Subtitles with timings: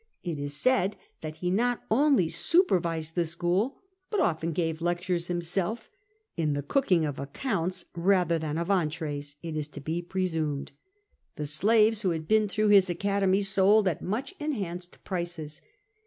[0.23, 5.91] It is said that he not only supervised the school, but often gave lectures himself—
[6.35, 10.71] in the cooking of accounts, rather than of entries, it is to be presumed.
[11.35, 15.61] The slaves who had been through this academy sold at much enhanced prices.